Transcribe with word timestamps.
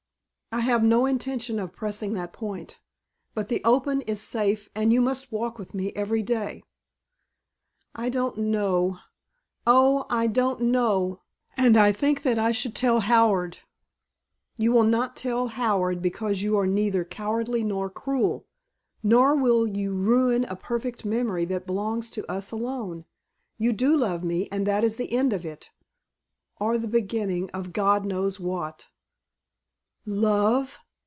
"I 0.53 0.59
have 0.59 0.83
no 0.83 1.05
intention 1.05 1.59
of 1.59 1.71
pressing 1.73 2.13
that 2.15 2.33
point! 2.33 2.81
But 3.33 3.47
the 3.47 3.61
open 3.63 4.01
is 4.01 4.19
safe 4.19 4.67
and 4.75 4.91
you 4.91 4.99
must 4.99 5.31
walk 5.31 5.57
with 5.57 5.73
me 5.73 5.93
every 5.95 6.21
day." 6.23 6.61
"I 7.95 8.09
don't 8.09 8.37
know! 8.37 8.99
Oh 9.65 10.05
I 10.09 10.27
don't 10.27 10.63
know! 10.63 11.21
And 11.55 11.77
I 11.77 11.93
think 11.93 12.23
that 12.23 12.37
I 12.37 12.51
should 12.51 12.75
tell 12.75 12.99
Howard." 12.99 13.59
"You 14.57 14.73
will 14.73 14.83
not 14.83 15.15
tell 15.15 15.47
Howard 15.47 16.01
because 16.01 16.41
you 16.41 16.57
are 16.57 16.67
neither 16.67 17.05
cowardly 17.05 17.63
nor 17.63 17.89
cruel. 17.89 18.45
Nor 19.01 19.37
will 19.37 19.65
you 19.69 19.95
ruin 19.95 20.43
a 20.43 20.57
perfect 20.57 21.05
memory 21.05 21.45
that 21.45 21.65
belongs 21.65 22.11
to 22.11 22.29
us 22.29 22.51
alone. 22.51 23.05
You 23.57 23.71
do 23.71 23.95
love 23.95 24.21
me 24.21 24.49
and 24.51 24.67
that 24.67 24.83
is 24.83 24.97
the 24.97 25.13
end 25.13 25.31
of 25.31 25.45
it 25.45 25.71
or 26.59 26.77
the 26.77 26.89
beginning 26.89 27.49
of 27.51 27.71
God 27.71 28.03
knows 28.03 28.37
what!" 28.37 28.89
"Love!" 30.03 30.79